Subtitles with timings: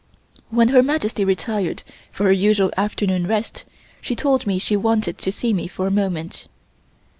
[0.49, 3.65] When Her Majesty retired for her usual afternoon rest
[4.01, 6.47] she told me she wanted to see me for a moment.